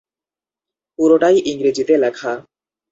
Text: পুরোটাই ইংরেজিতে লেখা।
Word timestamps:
পুরোটাই 0.99 1.37
ইংরেজিতে 1.51 1.93
লেখা। 1.97 2.31